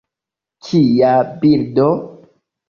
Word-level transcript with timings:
Kia 0.67 1.11
bildo! 1.45 1.87